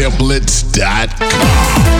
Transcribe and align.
templates.com. 0.00 1.99